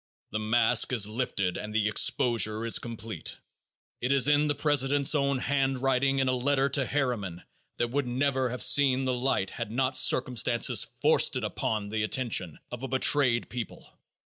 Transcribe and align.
The 0.31 0.39
mask 0.39 0.91
is 0.93 1.07
lifted 1.07 1.57
and 1.57 1.75
the 1.75 1.87
exposure 1.87 2.65
is 2.65 2.79
complete. 2.79 3.37
It 4.01 4.11
is 4.11 4.27
in 4.27 4.47
the 4.47 4.55
president's 4.55 5.13
own 5.13 5.37
handwriting 5.37 6.17
in 6.17 6.27
a 6.27 6.31
letter 6.31 6.69
to 6.69 6.87
Harriman 6.87 7.43
that 7.77 7.91
would 7.91 8.07
never 8.07 8.49
have 8.49 8.63
seen 8.63 9.03
the 9.03 9.13
light 9.13 9.51
had 9.51 9.71
not 9.71 9.95
circumstances 9.95 10.87
forced 11.03 11.35
it 11.35 11.43
upon 11.43 11.89
the 11.89 12.01
attention 12.01 12.57
of 12.71 12.81
a 12.81 12.87
betrayed 12.87 13.47
people. 13.47 13.95